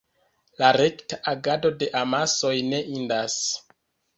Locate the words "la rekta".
0.61-1.19